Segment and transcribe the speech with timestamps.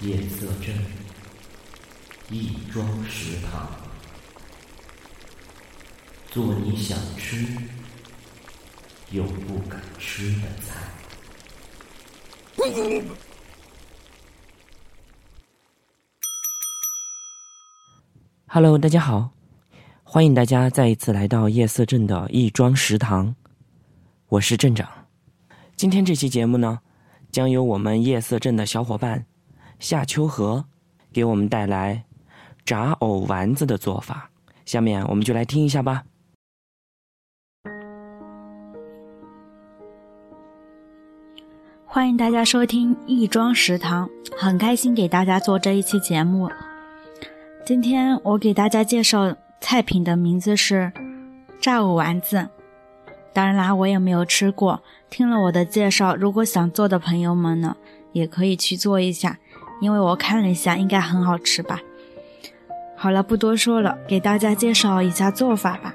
[0.00, 0.72] 夜色镇
[2.30, 3.68] 亦庄食堂，
[6.30, 7.44] 做你想吃
[9.10, 10.76] 又不敢吃的菜。
[18.46, 19.30] Hello，大家好，
[20.04, 23.34] 欢迎大家再一次来到夜色镇的亦庄食堂，
[24.28, 24.88] 我是镇长。
[25.74, 26.78] 今天这期节目呢，
[27.32, 29.26] 将由我们夜色镇的小伙伴。
[29.78, 30.64] 夏秋荷
[31.12, 32.04] 给我们带来
[32.64, 34.30] 炸藕丸子的做法，
[34.64, 36.02] 下面我们就来听一下吧。
[41.86, 46.50] 欢迎大家收听亦庄食堂，很开心给大家做这一期节目。
[47.64, 50.92] 今天我给大家介绍菜品的名字是
[51.60, 52.48] 炸藕丸子，
[53.32, 54.82] 当然啦，我也没有吃过。
[55.08, 57.76] 听了我的介绍，如果想做的朋友们呢，
[58.12, 59.38] 也可以去做一下。
[59.80, 61.80] 因为我看了一下，应该很好吃吧。
[62.96, 65.94] 好了，不多说了，给大家介绍一下做法吧。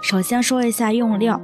[0.00, 1.40] 首先说一下用料：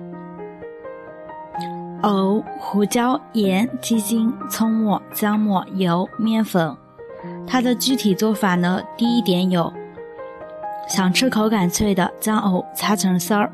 [2.03, 6.77] 藕、胡椒、盐、鸡精、葱末、姜末、油、面粉。
[7.47, 9.72] 它的具体做法呢，第一点有：
[10.86, 13.50] 想吃口感脆的，将藕擦成丝儿；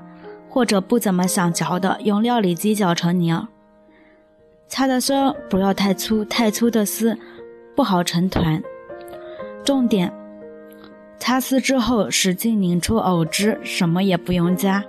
[0.49, 3.47] 或者不怎么想嚼的，用料理机搅成泥儿。
[4.69, 7.19] 擦的丝儿不要太粗，太粗的丝。
[7.81, 8.63] 不好成团。
[9.65, 10.13] 重点：
[11.19, 14.85] 擦丝之后使劲拧出藕汁，什么也不用加，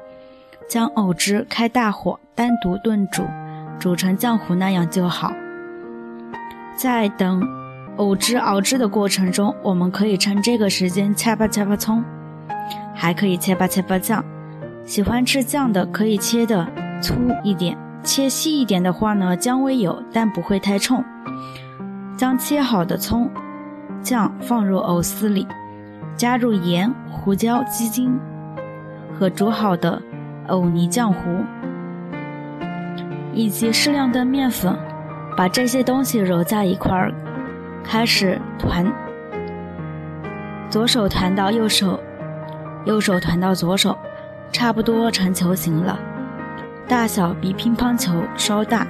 [0.68, 3.24] 将藕汁开大火单独炖煮，
[3.80, 5.32] 煮成浆糊那样就好。
[6.76, 7.42] 在等
[7.96, 12.04] 藕汁熬制的过程中，我们可以趁这个时间切吧切吧葱，
[12.94, 14.22] 还可以切吧切吧酱。
[14.84, 16.68] 喜欢吃酱的可以切的
[17.02, 21.02] 粗一点，切细一点的话呢，姜味有，但不会太冲。
[22.22, 23.28] 将切好的葱、
[24.04, 25.48] 酱放入藕丝里，
[26.16, 28.16] 加入盐、胡椒、鸡精
[29.18, 30.00] 和煮好的
[30.48, 31.44] 藕泥浆糊，
[33.34, 34.78] 以及适量的面粉，
[35.36, 37.12] 把这些东西揉在一块儿，
[37.84, 38.86] 开始团。
[40.70, 42.00] 左手团到右手，
[42.86, 43.98] 右手团到左手，
[44.52, 45.98] 差不多成球形了，
[46.88, 48.86] 大小比乒乓球稍大。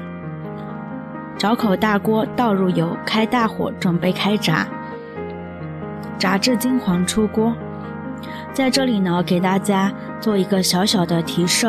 [1.37, 4.67] 找口大锅，倒入油，开大火，准备开炸，
[6.17, 7.53] 炸至金黄出锅。
[8.53, 11.67] 在这里呢，给大家做一个小小的提示：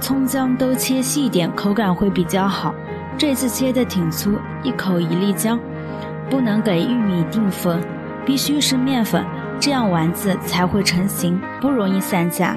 [0.00, 2.74] 葱姜都切细一点，口感会比较好。
[3.18, 5.58] 这次切的挺粗，一口一粒姜，
[6.30, 7.80] 不能给玉米淀粉，
[8.24, 9.24] 必须是面粉，
[9.58, 12.56] 这样丸子才会成型，不容易散架。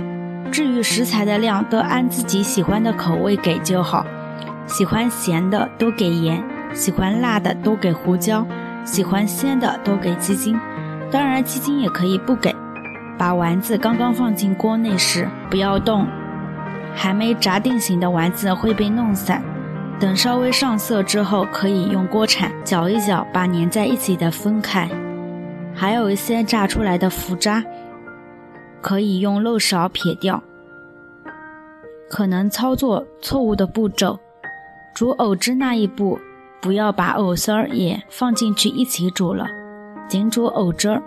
[0.51, 4.05] 至于食材的量，都按自己喜欢的口味给就好。
[4.69, 6.43] 喜欢咸的都给盐，
[6.73, 8.45] 喜欢辣的都给胡椒，
[8.85, 10.57] 喜欢鲜的都给鸡精。
[11.11, 12.55] 当然，鸡精也可以不给。
[13.17, 16.07] 把丸子刚刚放进锅内时不要动，
[16.93, 19.41] 还没炸定型的丸子会被弄散。
[19.99, 24.87] 等稍微上色之后，可以用锅铲搅一搅，把粘在一起的分开。
[25.73, 27.63] 还有一些炸出来的浮渣，
[28.81, 30.43] 可以用漏勺撇掉。
[32.07, 34.19] 可能操作错误的步骤。
[34.93, 36.19] 煮藕汁那一步，
[36.61, 39.47] 不要把藕丝儿也放进去一起煮了，
[40.07, 41.01] 仅煮藕汁儿。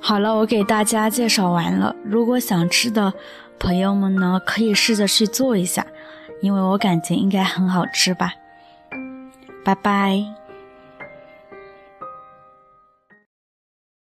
[0.00, 1.96] 好了，我给大家介绍完了。
[2.04, 3.12] 如果想吃的
[3.58, 5.84] 朋友们呢，可以试着去做一下，
[6.40, 8.32] 因为我感觉应该很好吃吧。
[9.64, 10.45] 拜拜。